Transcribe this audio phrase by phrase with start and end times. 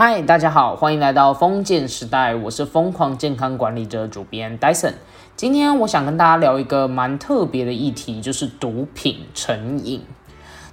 [0.00, 4.92] 嗨，大家好，欢迎来到封建时代，我是疯狂健康管理者主编 Dyson。
[5.34, 10.00] 今天我想跟大家聊一个蛮特别的议题，就是毒品成瘾。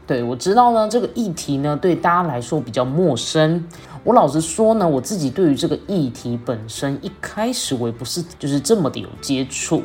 [0.05, 3.68] 对我知道呢，这个议题呢对大家来说比较陌生。
[4.04, 9.82] 我老实说呢，我自己对于这个议题本身一开始我也不是就是这么的有接触。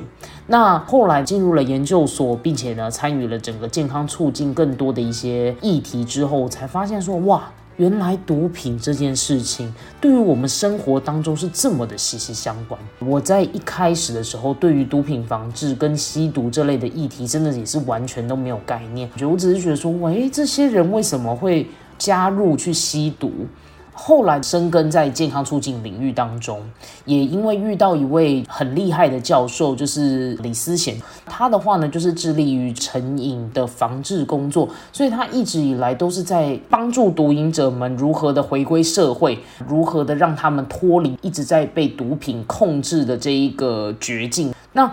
[0.48, 7.50] 那后来进入了研究所，并且呢参与了整个健康促进更多的一些议题之后，才发现说哇。
[7.80, 12.78] 原来毒品这件事情对于我们生活当中是这么的息息相关。
[12.98, 19.08] 我在一开始的时候，对于毒品防治跟吸毒这类的议题，真的也是完全都没有概念。
[19.14, 21.66] 我觉得我只是觉得说，喂，这些人为什么会
[21.96, 23.32] 加入去吸毒？
[24.02, 26.58] 后来深耕在健康促进领域当中，
[27.04, 44.54] 也因为遇到一位很厉害的教授，就是李思贤，他的话呢就是致力于成瘾的防治工作，所以他一直以来都是在帮助毒瘾者们如何的回归社会，如何的让他们脱离一直在被毒品控制的这一个绝境。
[44.72, 44.90] 那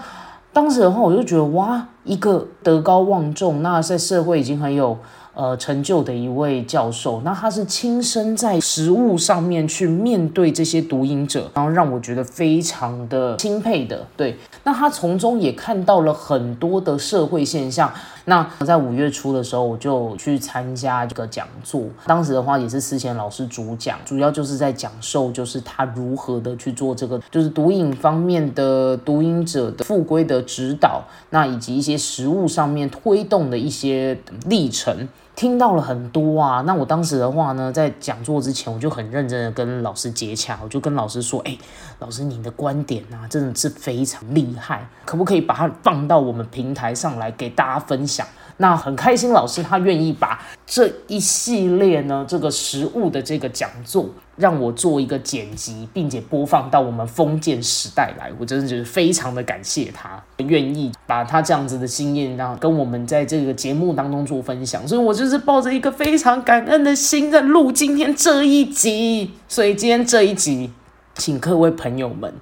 [0.51, 4.97] 当时的话，我就觉得哇，一个德高望重，那在社会已经很有。
[5.37, 14.03] 呃，成就的一位教授，那他是亲身在食物上面去面对这些毒瘾者，然后让我觉得非常的钦佩的。
[14.17, 17.93] 对，那他从中也看到了很多的社会现象。
[18.25, 35.07] 那在五月初的时候，我就去参加这个讲座，当时的话也是思贤老师主讲，主要就是在讲授，就是他如何的去做这个，就是毒瘾方面的毒瘾者的复归的指导，那以及一些食物上面推动的一些历程。
[35.37, 41.55] 听到了很多啊，那我当时的话呢，在讲座之前，我就很认真的跟老师接洽，我就跟老师说，哎，
[41.99, 48.25] 老师你的观点啊，真的是非常厉害，可不可以把它放到我们平台上来给大家分享？
[48.59, 58.31] 那很开心，老师他愿意把这一系列呢，这个食物的这个讲座，让我做一个剪辑，并且播放到我们封建时代来。
[58.39, 64.87] 我真的觉得非常的感谢他，愿意把他这样子的经验，然后跟我们在这个节目当中做分享。
[64.87, 69.33] 所以我就是抱着一个非常感恩的心在录今天这一集。
[69.47, 70.71] 所以今天这一集，
[71.13, 72.33] 请各位朋友们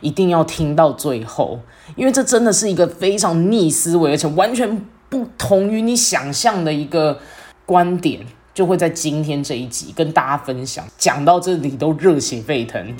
[0.00, 1.60] 一定要听到最后，
[1.94, 4.84] 因为这真的是一个非常逆思维，而且完全。
[5.12, 7.20] 不同于你想象的一个
[7.66, 8.24] 观点，
[8.54, 10.82] 就会在今天这一集跟大家分享。
[10.96, 12.96] 讲到这里都热血沸腾。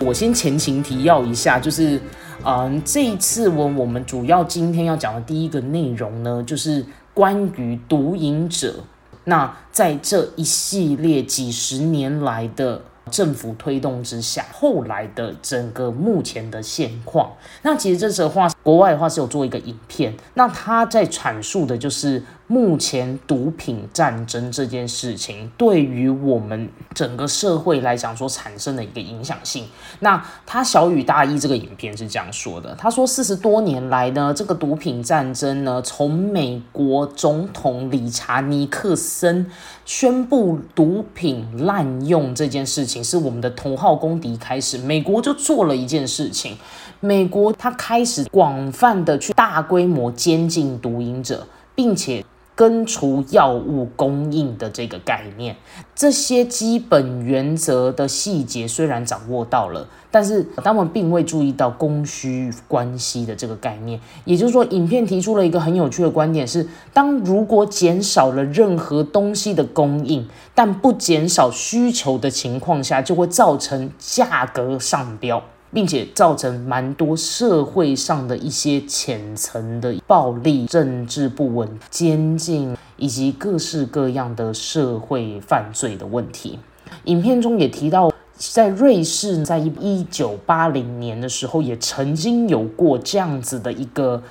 [0.00, 2.00] 我先前情提要一下，就是，
[2.44, 6.84] 嗯，这一次我我们主要今天要讲的第一个内容呢，就是
[7.14, 8.74] 关于毒瘾者。
[9.22, 12.82] 那在这一系列几十年来的。
[13.10, 22.24] 政府推动之下，后来的整个目前的现况，那其实这的话，国外的话是有做一个影片，那他在阐述的就是。
[22.48, 29.64] 目前毒品战争这件事情对于我们整个社会来讲所产生的一个影响性，
[29.98, 39.50] 那他小雨大意这个影片是这样说的，他说四十多年来呢，这个毒品战争呢，从美国总统理查尼克森
[39.84, 46.56] 宣布毒品滥用这件事情是我们的头号公敌开始，美国就做了一件事情，
[47.06, 51.46] 美国他开始广泛的去大规模监禁毒瘾者，
[51.76, 52.24] 并且。
[52.56, 55.54] 根除药物供应的这个概念，
[55.94, 64.00] 这些基本原则的细节虽然掌握到了，但是他们并未注意到供需关系的这个概念。
[64.24, 75.42] 也就是说，影片提出了一个很有趣的观点：是当如果减少了任何东西的供应，但不减少需求的情况下，就会造成价格上飙。
[75.76, 86.58] 并且造成蛮多社会上的一些浅层的暴力、政治不稳、监禁以及各式各样的社会犯罪的问题。
[87.04, 94.22] 影片中也提到，在瑞士，在一九八零年的时候，也曾经有过这样子的一个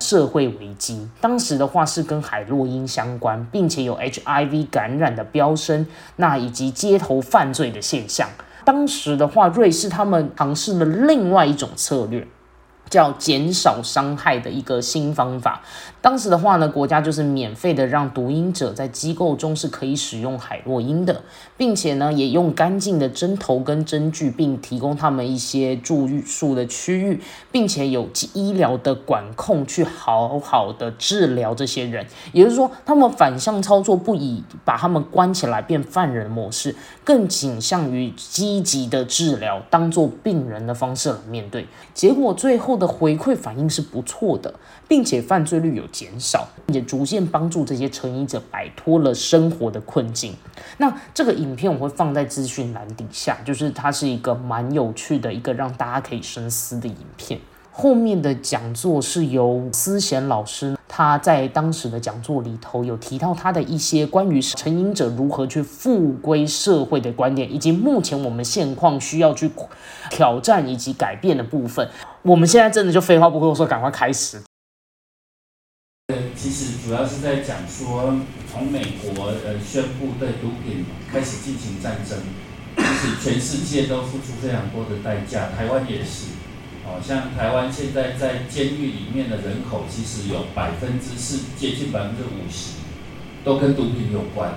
[0.00, 1.08] 社会危机。
[1.18, 5.86] 当时的话是跟海洛因相关，并且有 HIV 感染的飙升，
[6.16, 8.28] 那以及街头犯罪的现象。
[8.64, 12.26] 当时的话，瑞士他们尝试了另外一种策略。
[12.90, 15.62] 叫减少伤害的一个新方法。
[16.02, 21.22] 当时的话呢，国家就是免费的让毒瘾者在机构中是可以使用海洛因的，
[21.56, 27.20] 并且呢，也用干净的针头跟针具，并提供他们一些住宿的区域，
[27.52, 32.04] 并且有医疗的管控去好好的治疗这些人。
[32.32, 41.68] 也就是说，他们反向操作，不以把他们关起来变犯人模式，更倾向于积极的治疗，当做病人的方式来面对。
[41.94, 42.79] 结果最后。
[42.80, 44.52] 的回馈反应是不错的，
[44.88, 50.34] 并且犯罪率有减少，也逐渐帮助这些成瘾者摆脱了生活的困境。
[50.78, 57.38] 那这个影片我会放在资讯栏底下，就是它是一个蛮有趣的一个让大家可以深思的影片。
[57.70, 69.50] 后面的讲座是由思贤老师，他在当时的讲座里头有提到他的一些关于成瘾者如何去复归社会的观点，以及目前我们现况需要去
[70.10, 71.88] 挑战以及改变的部分。
[72.20, 74.42] 我们现在真的就废话不多说，赶快开始。
[76.36, 78.14] 其实主要是在讲说，
[78.52, 82.18] 从美国呃宣布对毒品开始进行战争，
[82.76, 86.26] 其实全世界都付出非常多的代价，台湾也是。
[86.90, 92.82] 哦，像台湾现在在监狱里面的人口，其实有百分之四，接近百分之五十，
[93.44, 94.54] 都跟毒品有关。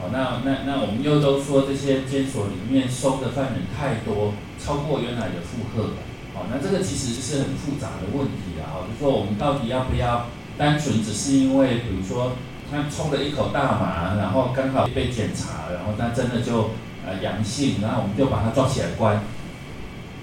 [0.00, 5.90] 哦，那那那我们又都说这些监所里面收的犯人太多，超过原来的负荷。
[6.32, 8.80] 哦，那这个其实是很复杂的问题啊。
[8.80, 12.32] 哦，就说我们到底要不要单纯只是因为，比如说
[12.70, 16.70] 他抽了一口大麻，然后刚好被检查，然后他真的就
[17.06, 19.22] 呃阳性，然后我们就把他抓起来关。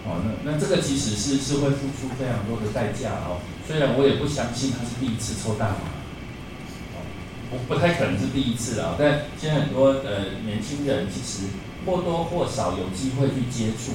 [0.03, 3.37] 哦，那那这个其实是是会付出非常多的代价哦。
[3.67, 5.93] 虽然我也不相信他是第一次抽大麻，
[6.95, 7.05] 哦，
[7.51, 8.95] 不不太可能是第一次了。
[8.97, 11.53] 但现在很多呃年轻人其实
[11.85, 13.93] 或多或少有机会去接触，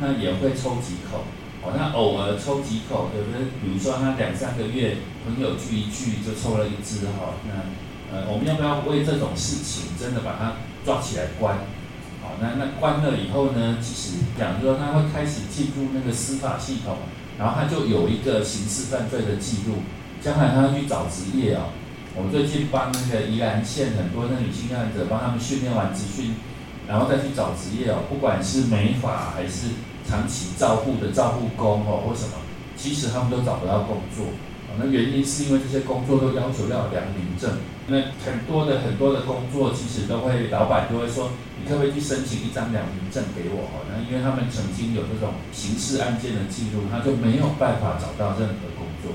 [0.00, 1.22] 那也会抽几口。
[1.62, 11.58] 哦，那偶尔抽几口，对不对比如说他两三个月朋友聚一聚就抽了一支哈，那呃我们要不要为这种事情真的把他抓起来关？
[12.40, 13.78] 那那关了以后呢？
[13.80, 16.96] 其实讲说他会开始进入那个司法系统，
[17.38, 19.82] 然后他就有一个刑事犯罪的记录，
[20.20, 21.70] 将来他要去找职业哦。
[22.16, 26.36] 我最近帮那个宜兰县很多的女性患者，帮他们训练完集训，
[26.86, 28.04] 然后再去找职业哦。
[28.08, 29.68] 不管是美发还是
[30.08, 32.34] 长期照护的照护工哦，或什么，
[32.76, 34.26] 其实他们都找不到工作。
[34.78, 37.58] 那原因是因为这些工作都要求要良民证。
[37.86, 41.30] 那很多的很多的工作，其实都会老板都会说，
[41.60, 43.68] 你可不可以去申请一张良民证给我？
[43.92, 49.12] 那因为他们曾经有这种刑事案件的记录，他就没有办法找到任何工作。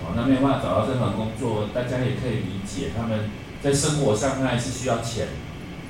[0.00, 3.28] 哦，那没有办法找到任何工作，大家也可以理解，他们
[3.60, 5.28] 在生活上他还是需要钱，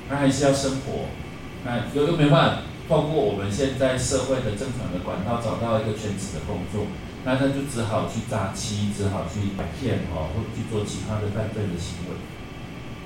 [0.09, 1.07] 他还是要生活，
[1.65, 6.87] 那又又没办法透过我们现在社会的正常的管道找到一个全职的工作。
[7.25, 9.41] 那他就只好去诈欺，只好去
[9.79, 12.17] 骗哈，或去做其他的犯罪的行为。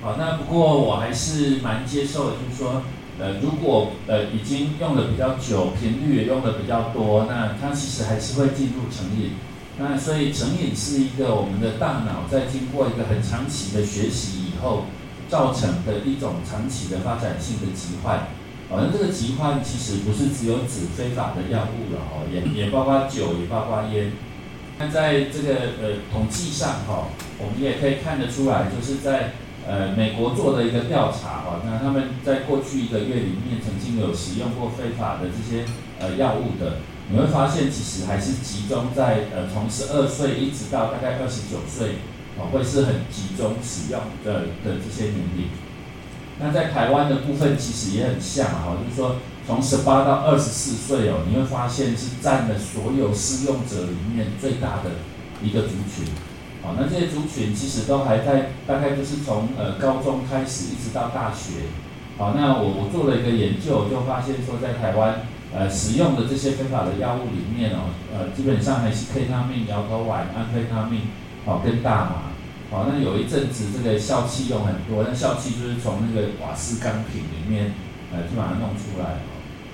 [0.01, 2.83] 好，那不过我还是蛮接受的，就是说，
[3.19, 9.31] 呃，如果呃已经用的比较久，频率也用的比较多，那它其实还是会进入成瘾。
[9.79, 14.85] 那所以成瘾是一个我们的大脑在经过一个很长期的学习以后，
[15.27, 18.27] 造成的一种长期的发展性的疾患。
[18.69, 24.11] 好像这个疾患其实不是只有指非法的药物了哦，也也包括酒，也包括烟。
[24.79, 29.33] 那在这个呃统计上哈，我们也可以看得出来，就是在
[29.67, 35.65] 呃美国做的一个调查哈，那他们在过去一个月里面曾经有使用过非法的这些
[35.99, 36.77] 呃药物的，
[37.11, 42.01] 你会发现其实还是集中在呃从十二岁一直到大概二十九岁，
[42.39, 45.49] 哦会是很集中使用的的这些年龄。
[46.43, 49.15] 那在台湾的部分其实也很像哈，就是说
[49.47, 54.91] 从十八到二十四岁哦，你会发现是占了所有适用者里面最大的
[55.41, 56.05] 一个族群。
[56.61, 61.71] 好，那这些族群其实都还在大概就是从呃高中开始一直到大学。
[62.17, 65.21] 好，那我我做了一个研究，就发现说在台湾
[65.55, 71.03] 呃使用的这些非法的药物里面哦，呃基本上还是 K 他命、摇头丸、安非他命，
[71.45, 72.32] 哦跟大麻。
[72.73, 77.75] 哦，那有一阵子这个笑气用很多，那笑气就是从那个瓦斯钢瓶里面，
[78.11, 79.21] 呃，去把它弄出来。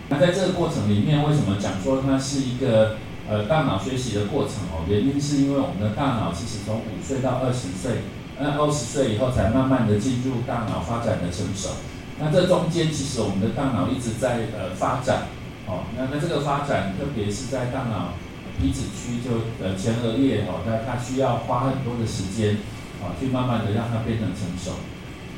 [0.09, 2.97] 那在这个过程里面，为什么讲说它是一个
[3.29, 4.83] 呃大脑学习的过程哦？
[4.89, 8.03] 原因是因为我们的大脑其实从五岁到二十岁，
[8.37, 11.79] 那二十岁以后才慢慢的进入大脑发展的成熟。
[12.19, 15.27] 那这中间其实我们的大脑一直在呃发展，
[15.67, 18.15] 哦，那那这个发展特别是在大脑
[18.59, 22.57] 皮质区就呃前额叶哦，那它需要花很多的时间。
[23.01, 24.79] 啊，去慢慢的让它变成成熟。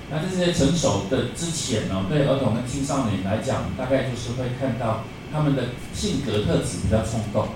[0.09, 7.47] 那这些成熟的之前呢，对儿童跟青少年来讲，大概就是会看到他们的性格特质比较冲动，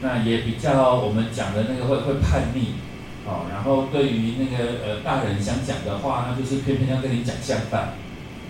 [0.00, 2.80] 那也比较我们讲的那个会会叛逆，
[3.26, 7.92] 哦，然后对于那个呃大人想讲的话，那就是偏偏要跟你讲相反。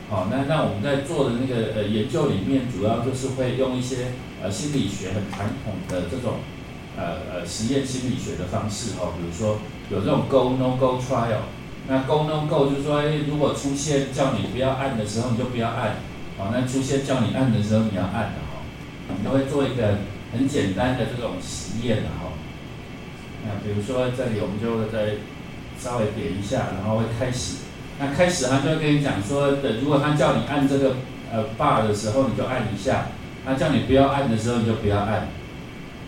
[0.08, 6.34] 哦，那那我们在做的那个呃研究里面，主要就是会用一些呃心理学很传统的这种
[6.96, 9.58] 呃呃实验心理学的方式，哈，比如说。
[9.90, 11.42] 有这种 go no go trial，
[11.86, 15.96] 那 go no go 就是说，哎，如果出现叫你不要按的时候，你就不要按，
[16.38, 18.64] 好，那出现叫你按的时候，你要按的哈。
[19.22, 19.98] 你会做一个
[20.32, 22.32] 很简单的这种实验的哈，
[23.44, 25.16] 那比如说这里我们就再
[25.78, 27.56] 稍微点一下，然后会开始。
[28.00, 30.94] 那开始他就会跟你讲说的，如果他叫你按这个
[31.30, 33.08] 呃 bar 的时候，你就按一下；
[33.44, 35.28] 他叫你不要按的时候，你就不要按。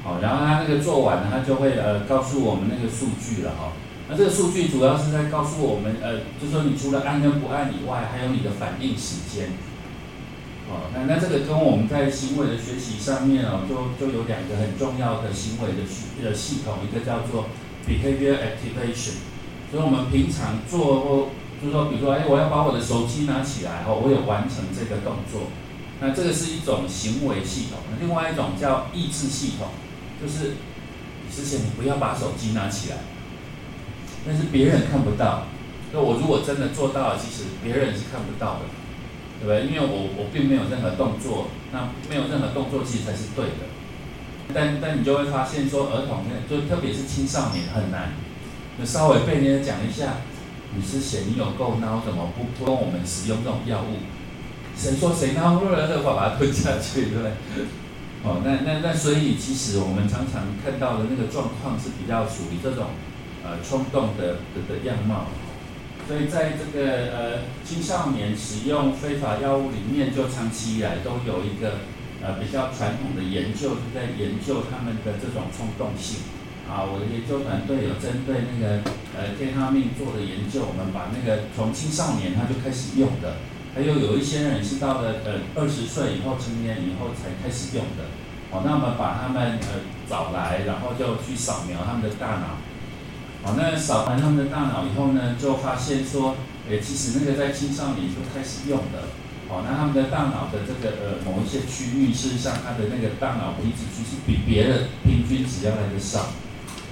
[0.05, 3.73] 好，然后他那个做完了，他就会呃告诉我们那个数据了哈。
[4.09, 9.49] 那这个数据主要是在告诉我们呃，就说你除了按跟不按以外，还有你的反应时间。
[10.69, 17.49] 哦，那那这个跟我们在行为的学习上面哦，就就有两个很重要的行为的系呃系统，一个叫做
[17.89, 19.25] behavior activation，
[19.71, 21.31] 所以我们平常做
[21.61, 25.49] 就是说，比如说，哎，我要把我的手机拿起来哦，我有完成这个动作，
[26.01, 27.81] 那这个是一种行为系统。
[28.01, 29.69] 另外一种叫意志系统，
[30.25, 30.55] 就是
[31.31, 32.97] 之前你不要把手机拿起来，
[34.27, 35.49] 但是别人看不到。
[35.93, 38.61] 那我如果真的做到了，其实别人是看不到的。
[39.41, 39.67] 对不对？
[39.67, 43.67] 因为我我并没有任何动作，那没有任何动作其实才是对的。
[44.55, 48.15] 但但你就会发现说，儿童呢，就特别是青少年很难。
[48.79, 50.23] 那稍微被人家讲一下，
[50.75, 53.99] 你是嫌你有够孬，怎么不不跟我们使用这种药物？
[54.79, 57.33] 谁说谁孬了， 就把它吞下去，对不对？
[58.25, 62.97] 哦，那那那所以其实我们常常看到的那个状况是比较属于这种
[63.45, 65.27] 呃冲动的的的样貌。
[66.09, 71.85] 所以在这个呃青少年使用非法药物里面，就长期以来都有一个
[72.23, 76.21] 呃比较传统的研究，是在研究他们的这种冲动性。
[76.65, 78.81] 啊，我的研究团队有针对那个
[79.13, 83.37] 呃天哈命做的研究，我们把那个从青少年他就开始用的，
[83.75, 88.05] 还有有一些人是到了呃二十岁以后成年以后才开始用的。
[88.51, 92.63] 哦，那我们把他们呃找来，然后就去扫描他们的大脑。
[93.43, 96.37] 好，那扫完他们的大脑以后呢，就发现说，
[96.71, 99.11] 诶，其实那个在青少年就开始用的，
[99.49, 106.31] 好，那他们的大脑的这个呃某一些区域，事实上他的那个大脑皮质区是比别的平均值要来的少，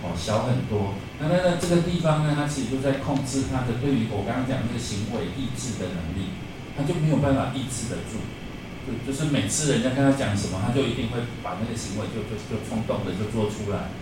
[0.03, 0.93] 哦，小很多。
[1.21, 6.35] 那那那这个地方呢，它其实就在控制他的对于我刚刚讲那个行为抑制的能力，
[6.77, 8.21] 他就没有办法抑制得住，
[8.87, 13.93] 就就是每次人家跟他讲什么，他就一定会把那个行为就就就冲动的就做出来。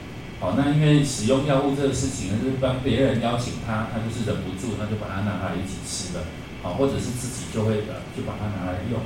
[0.40, 6.24] 好，那因为使用药物这个事情呢，就是帮别人邀请他，他就是忍不住，他就把它拿来一起吃了，
[6.62, 9.00] 好，或者是自己就会的就把它拿来用。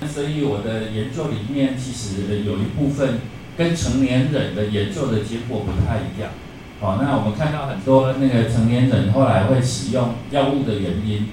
[0.00, 3.20] 那所以我的研究里面，其实有一部分
[3.56, 6.32] 跟成年人的研究的结果不太一样。
[6.80, 11.28] 好，那我们看到很多那个成年人后来会使用药物的原因，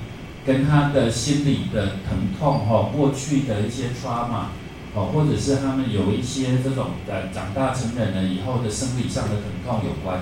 [0.49, 4.57] 跟他的心理的疼痛哈，过去的一些 trauma。
[4.95, 10.21] 哦，或者是他们有一些这种呃长大成人了以后的生理上的疼痛有关，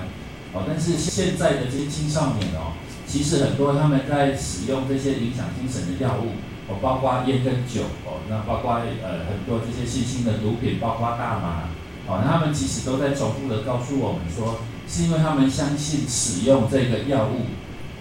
[0.52, 6.36] 哦，但是现在的这些青少年哦，其实很多他们在使用这些影响精神的药物，
[6.68, 11.72] 哦，包括烟跟酒，哦，那包括呃很多这些新兴的毒品，包括大麻，
[12.06, 17.46] 哦，那他们其实都在重复的告诉我们说，是因为他们相信使用这个药物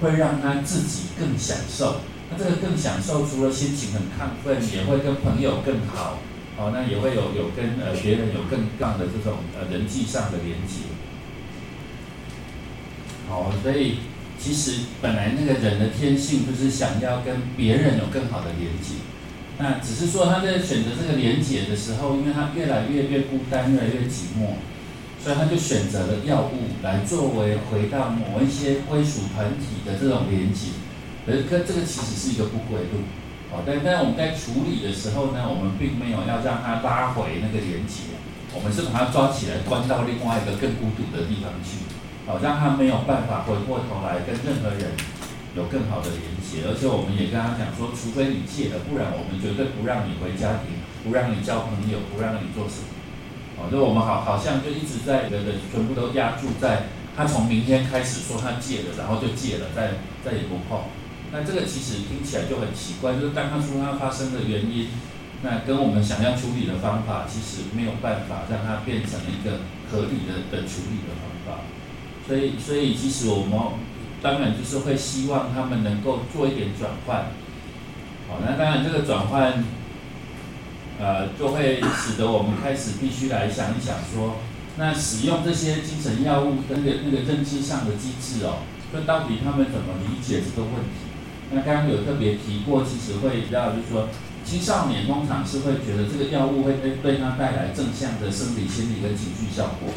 [0.01, 6.19] 会让他自己更享受，那这个更享受除了心情很亢奋，也会跟朋友更好。
[6.57, 10.89] 哦，那也会有有跟呃别人有更大的这种呃人际上的连接。
[13.29, 13.97] 好，所以
[14.39, 18.95] 其实本来那个人的天性就是想要跟别人有更好的连接，
[19.59, 24.57] 那只是说他在选择这个连接的时候，因为他越来越越孤单，越来越寂寞，
[25.21, 30.69] 所以他就选择了药物来作为回到某一些归属团体的这种连接，
[31.27, 33.03] 可是可这个其实是一个不归路。
[33.51, 38.15] 哦，但但我们在处理的时候呢，我们并没有要让他拉回那个连接，
[38.55, 41.83] 我们是把他抓起来关到另外一个更孤独的地方去，
[42.27, 44.91] 哦，让他没有办法回过头来跟任何人
[45.55, 52.91] 有更好的连接，而且我们也跟他讲说，除非你戒了，不然我们绝对不让你回家庭，不让你交朋友，不让你做什么。
[53.63, 60.83] 哦，就我们好好像就一直在的的全部都压住在他从明天开始说他戒了，然后就戒了，再再也不碰。
[61.37, 64.87] 那这个其实听起来就很奇怪，就是当他说他发生的原因，
[65.43, 69.59] 那跟我们想要处理的方法，其实没有办法让它变成一个
[69.91, 71.61] 合理的的处理的方法。
[72.25, 73.59] 所以，所以其实我们
[74.19, 77.27] 当然就是会希望他们能够做一点转换。
[78.27, 79.63] 好，那当然这个转换，
[80.99, 84.37] 呃，就会使得我们开始必须来想一想说，
[84.77, 91.06] 那使用这些精神药物跟那个那个认知上的机制哦，这到底他们怎么理解这个问题？
[91.51, 94.09] 那刚刚有特别提过，其实会比较就是说，
[94.43, 99.93] 青少年通常是会觉得这个药物会对对他带来正向的生理、心理跟情绪效果。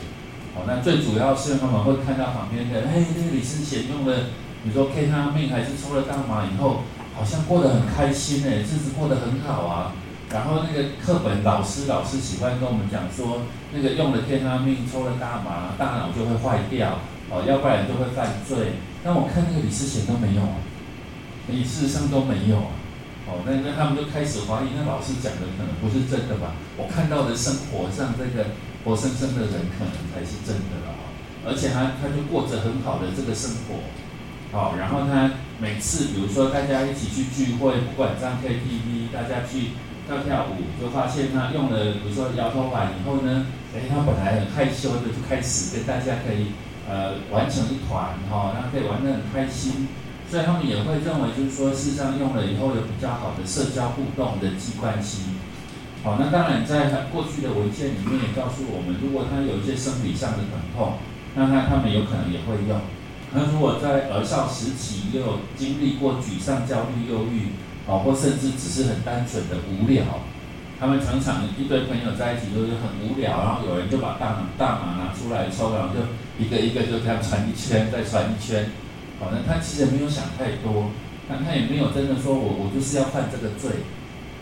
[0.54, 4.30] 好，那最主要是他们会看到旁边的，哎，那个李思贤用了，
[4.64, 6.82] 你说 K 他命还是抽了大麻以后，
[7.14, 9.92] 好像过得很开心哎，日子过得很好啊。
[10.30, 13.42] 然后那个课本老师老师喜欢跟我们讲说，
[13.72, 16.98] 那个用了天他命，抽了大麻，大脑就会坏掉，
[17.30, 18.74] 哦，要不然就会犯罪。
[19.02, 20.42] 但我看那个李思贤都没有，
[21.50, 22.72] 你事实上都没有啊。
[23.26, 26.54] 哦，那那他们就开始怀疑，那老师讲的可能不是真的吧？
[26.76, 30.94] 我看到的生活上这个活生生的人，可能才是真的了。
[31.46, 33.80] 而且他他就过着很好的这个生活，
[34.50, 35.30] 好，然后他
[35.60, 39.78] 每次比如说大家一起去聚会，不管上 KTV，大家去
[40.08, 46.52] 跳跳舞，就发现他用了比如说摇头丸以后呢，哎，他本来很害羞的，就开始跟大家可以
[46.90, 49.88] 呃玩成一团哈，然后可以玩得很开心，
[50.30, 55.22] 所以他们也会认为就是说，事实上用了以后有比较好的社交互动的际关系。
[56.02, 60.94] 好，那当然在过去的文献里面也告诉我们，如果他有一些生理上的疼痛。
[61.32, 62.80] 那他他们有可能也会用。
[63.32, 67.54] 那如果在儿少时期又经历过沮丧、焦虑、忧郁，
[67.86, 70.02] 哦，或甚至只是很单纯的无聊，
[70.80, 76.00] 他们常常一堆朋友在一起就是很无聊，然后有人就把大麻大麻拿出来抽，然后就
[76.42, 78.68] 一个一个就这样传一圈，再传一圈。
[79.20, 80.90] 哦，那他其实没有想太多，
[81.28, 83.84] 但他也没有真的说我我就是要犯这个罪。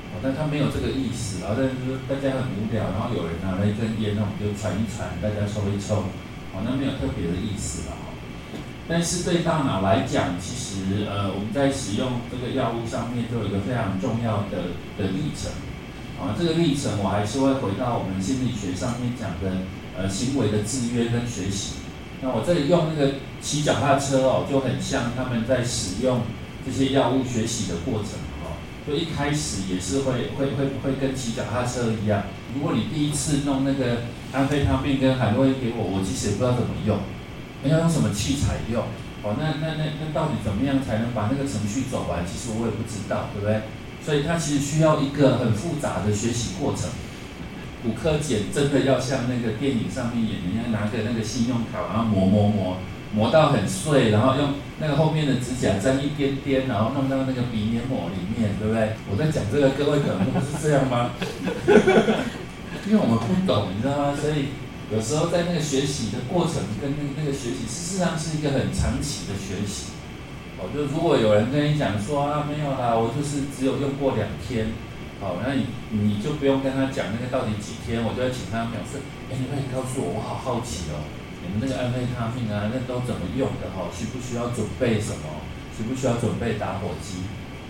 [0.08, 1.76] 哦，但他没有这个意思，然后但是
[2.08, 6.08] 大家很无聊，然后有人拿了一根烟，那我们就传一传，大家抽一抽。
[6.50, 7.97] 好那没有特别的意思了，
[8.88, 15.52] 但是对大脑来讲，其实呃我们在使用这个药物上面就有一个非常重要的的历程，
[16.16, 19.61] 啊这个历程我还是会回到我们心理学上面讲的
[19.94, 21.77] 呃行为的制约跟学习。
[22.20, 26.22] 那我这里用那个骑脚踏车哦，就很像他们在使用
[26.64, 34.02] 这些药物学习的过程哦，就一开始也是会会会会跟骑脚踏车一样，如果你第一次弄那个。
[34.30, 36.98] 安非他命跟海洛因给我，我其实也不知道怎么用，
[37.64, 38.84] 要用什么器材用？
[39.22, 42.20] 哦，那那那那到底怎么样才能把那个程序走完？
[42.28, 43.62] 其实我也不知道，对不对？
[44.04, 46.90] 所以它其实需要一个很复杂的学习过程。
[47.82, 52.76] 骨科碱真的要像那个电影上面演的一样，拿个那个信用卡，然后磨磨磨
[53.14, 58.92] 磨到很碎，然后用那个后面的指甲沾一点点，然后弄到那个鼻黏膜里面，对不对？
[59.11, 61.12] 我在讲这个，各位可能不是这样吗？
[62.87, 64.14] 因为我们不懂，你知道吗？
[64.14, 64.48] 所以
[64.92, 69.92] 有时候在那个学习的过程跟那那个学习，事实上是一个很长期的学习。
[70.59, 74.66] 哦，就如果有人跟你讲说啊，没有啦，我就是只有用过两天，
[75.20, 81.02] 好，那你你就不用跟他讲那个到底几天，我就要请他表示，哎，你可以告诉我，我好好奇哦，
[81.42, 83.90] 你们那个安非他命啊，那都怎么用的哈？
[83.90, 85.42] 需不需要准备什么？
[85.76, 87.26] 需不需要准备打火机？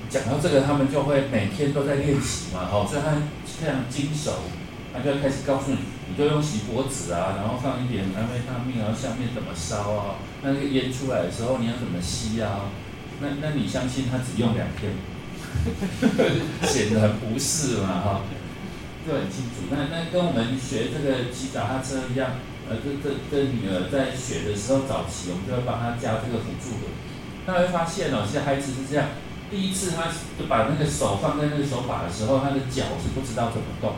[0.09, 4.33] 讲到这个，他们就会每天都在练习嘛，哦，所以他非常精熟。
[4.93, 10.17] 他就要开始告诉你，你就用锡箔纸啊，然后放一点安非他命，然后下面怎么烧啊？
[10.43, 12.73] 那个烟出来的时候你要怎么吸啊？
[13.21, 14.93] 那那你相信他只用两天？
[16.67, 18.21] 显得很不适嘛哈？
[19.07, 19.69] 就很清楚。
[19.71, 22.33] 那那跟我们学这个骑脚踏车一样，
[22.69, 26.93] 呃，这这这女儿在学的时候早期，我们就要帮她加这个辅助的。
[27.47, 29.09] 那会发现哦，其实孩子是这样，
[29.51, 33.95] 第一次他就把那个手放在那个手把的时候，他的脚是不知道怎么动。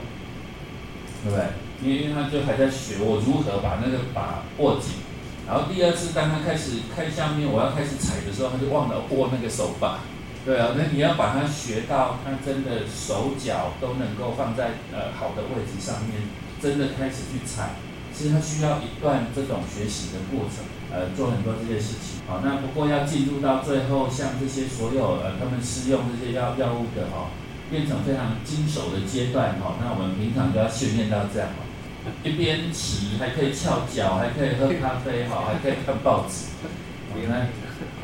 [1.23, 1.45] 对不对？
[1.83, 5.05] 因为因为他就还在学我如何把那个把握紧，
[5.47, 9.99] 然后第二次当他开始看下面，我要开始踩的时候，他就忘了握那个手把。
[10.45, 16.23] 对啊，那你要把它学到他真的手脚都能够放在呃好的位置上面，
[16.63, 17.77] 真的开始去踩，
[18.13, 22.21] 其实他需要一段这种学习的过程，呃，做很多这些事情。
[22.27, 27.31] 好，那不过要进入到最后，像这些所有呃他们施用这些药药物的哈。
[27.71, 31.63] 变成非常精熟的阶段哈，那我们平常都要训练到这样哈，
[32.25, 36.47] 一边骑还可以翘脚，还可以喝咖啡哈，还可以看报纸，
[37.15, 37.47] 原来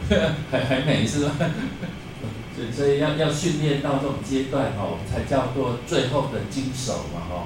[0.52, 1.32] 还还美是吧？
[2.56, 7.44] 所以所以要要训练到这种阶段哈，我们才叫做最后的精熟嘛哈。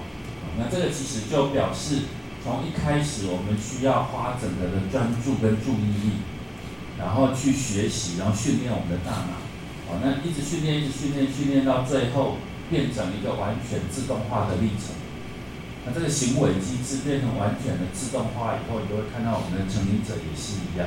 [0.57, 2.07] 那这个其实就表示
[2.45, 6.23] 从一开始我们需要花整个的专注跟注意力，
[6.97, 9.43] 然后去学习，然后训练我们的大脑。
[9.91, 12.39] 哦，那一直训练，一直训练，训练到最后
[12.71, 14.95] 变成一个完全自动化的历程。
[15.85, 20.87] 那这个行为机制变成完全的自动化以后，你就会看到我们的成瘾者也是一样。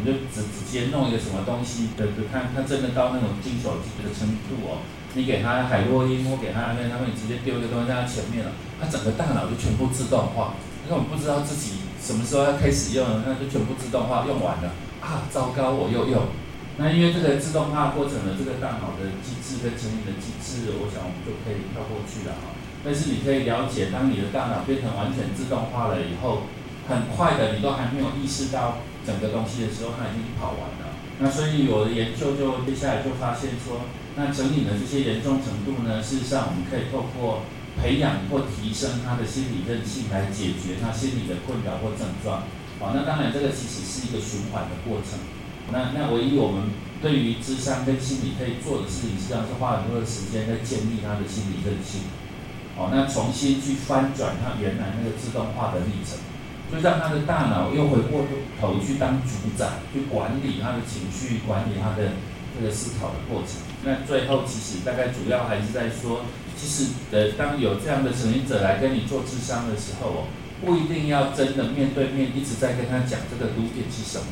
[0.00, 4.80] 你就直直接弄一个什么东西，对对，看他真的到那种金手机的程度哦。
[5.12, 10.54] 你给他海洛因，或给他那，他会直接丢一个东西在他前面了，他整个大脑就全部自动化，
[10.88, 14.70] 那我们不知道自己什么时候要开始用，那就全部自动化用完了
[15.02, 16.30] 啊，糟糕，我又用。
[16.78, 22.54] 那因为这个自动化过程的这个大脑的机制跟成瘾的机制，我想我们就可以跳过去了哈。
[22.82, 26.46] 但是你可以了解，当你的大脑变成完全自动化了以后，
[26.88, 30.96] 很快的你都还没有意识到整个东西的时候，它已经跑完了。
[31.20, 33.84] 那所以我的研究就接下来就发现说，
[34.16, 37.42] 那整理的这些严重程度呢，事实上我们可以透过
[37.80, 42.44] 培养或提升他的心理韧性来解决他心理的困扰或症状。
[42.80, 45.20] 好，那当然这个其实是一个循环的过程。
[45.70, 52.08] 那那唯一我们对于智商跟心理可以做的事情，实际上是花很多的时间在建立他的心理韧性。
[52.76, 56.16] 好，那重新去翻转他原来那个自动化的历程，
[56.70, 58.24] 就让他的大脑又回过
[58.60, 62.12] 头去当主宰，去管理他的情绪，管理他的
[62.56, 63.60] 这个思考的过程。
[63.84, 66.22] 那最后其实大概主要还是在说，
[66.56, 70.24] 其实呃，当有这样的成瘾者来跟你做智商的时候哦，
[70.64, 74.26] 不一定要真的面对面一直在跟他讲这个毒品是什么。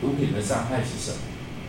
[0.00, 1.18] 毒品的伤害是什么？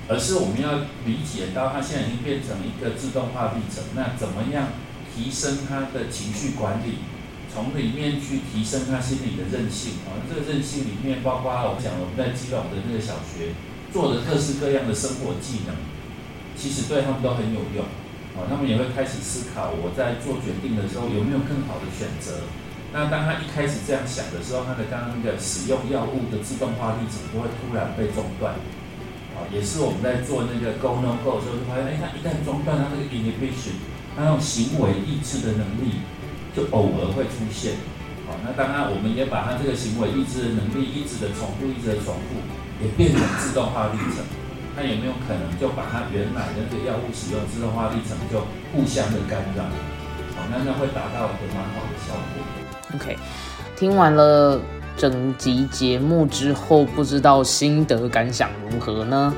[0.07, 3.83] 而是我们要理解到，他现在已经变成一个自动化历程。
[3.95, 4.67] 那怎么样
[5.15, 6.99] 提升他的情绪管理？
[7.53, 10.17] 从里面去提升他心理的韧性啊。
[10.27, 13.53] 这个韧性里面包括我讲我们在基隆的那个小学
[13.93, 15.77] 做的各式各样的生活技能，
[16.57, 17.85] 其实对他们都很有用
[18.33, 18.49] 啊。
[18.49, 22.49] 他们也会开始思考，我在做决定的时候有没有更好的选择。
[22.93, 28.53] 那当他一开始这样想的时候，他的刚刚那个使用药物的自动化历程就会突然被中断，
[29.33, 33.81] 啊，也是我们在做那个 go no go 的时候就发现，哎，他一旦中断，他那个 inhibition，
[34.13, 36.05] 他那种行为抑制的能力
[36.55, 37.73] 就偶尔会出现，
[38.27, 42.37] 好，那当然我们也把他这个行为抑制的能力一直的重复，一直的重复，
[42.79, 44.21] 也变成自动化历程，
[44.77, 49.63] 那有没有可能就把他原来的那个药物使用自动化历程就互相的干扰，
[50.35, 52.95] 好，那那会达到一个蛮好的效果。
[52.95, 53.17] OK，
[53.75, 54.61] 听完了
[54.95, 59.33] 整集节目之后，不知道心得感想如何呢？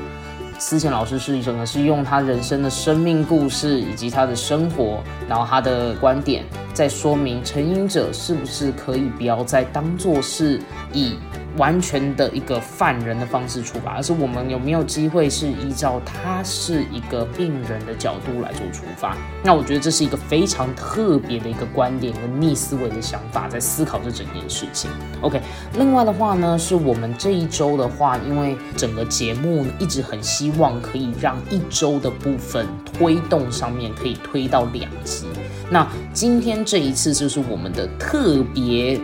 [0.58, 10.60] 思前老师是整个是用他人生的生命故事以及他的生活，然后他的观点，在说明成瘾者是不是可以不要再当做是
[10.92, 11.16] 以。
[11.56, 19.16] 完全的一个犯人的方式出发，而是我们有没有机会是依照他是一个病人的角度来做出发？
[19.42, 24.90] 那我觉得这是一个非常特别的一个观点跟逆思维的想法，在思考这整件事情。
[25.20, 25.40] OK，
[25.78, 35.26] 另外的话呢，是我们这一周的话，因为整个节目一直很希望可以让一周的部分推动上面可以推到两集。
[35.70, 39.00] 那今天这一次就是我们的特别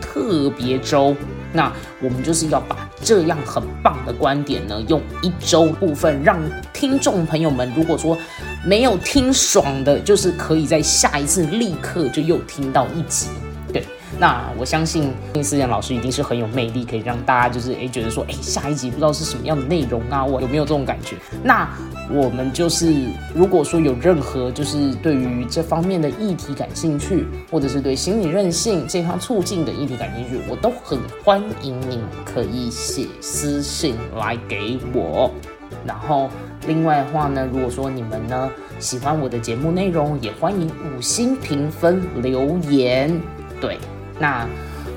[0.00, 1.16] 特别周。
[1.54, 6.38] 那我们就是要把这样很棒的观点呢，用一周部分让
[6.72, 8.18] 听众朋友们，如果说
[8.66, 13.28] 没有听爽的，就是可以在下一次立刻就又听到一集。
[13.72, 13.84] 对
[14.18, 21.16] 那我相信丁思妍老师一定是很有魅力，可以让大家就是诶觉得说诶下一集不知道是什么样的内容啊，我有没有这种感觉？
[21.42, 21.68] 那
[22.10, 35.30] 我们就是如果说有任何就是对于这方面的议题感兴趣，或者是对心理韧性、健康促进的议题感兴趣，我都很欢迎你可以写私信来给我。
[35.86, 36.30] 然后
[36.66, 43.20] 另外的话呢，如果说你们呢喜欢我的节目内容，也欢迎五星评分留言。
[43.60, 43.78] 对。
[44.16, 44.46] 那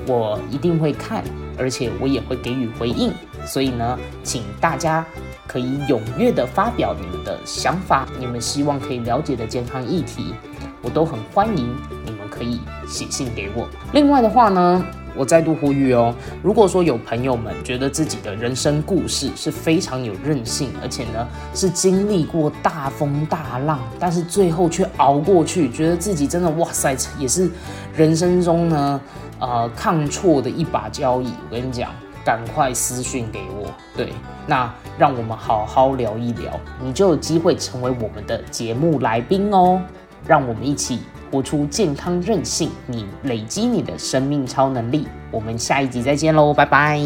[0.06, 1.24] 我一定会看，
[1.58, 3.12] 而且我也会给予回应。
[3.44, 5.04] 所以呢，请大家
[5.48, 10.34] 可以踊跃的发表你们的想法，你们希望可以了解的健康议题，
[10.82, 11.74] 我都很欢迎。
[12.04, 13.66] 你们可以写信给我。
[13.92, 14.84] 另外的话呢，
[15.16, 27.50] 我再度呼吁哦，如果说有朋友们觉得自己的人生故事是非常有韧性，而且呢是经历过大风大浪，但是最后却熬过去，觉得自己真的哇塞，也是
[27.96, 29.00] 人生中呢
[29.40, 31.32] 呃抗挫的一把交椅。
[31.48, 31.90] 我跟你讲，
[32.28, 34.12] 赶快私讯给我，对，
[34.46, 39.80] 那让我们好好聊一聊，你就有机会成为我们的节目来宾哦。
[40.26, 41.00] 让我们一起。
[41.30, 45.06] 活出健康韧性，你累积你的生命超能力。
[45.30, 46.98] 我们下一集再见喽，拜拜。